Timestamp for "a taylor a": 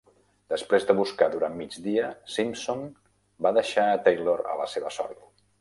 3.93-4.61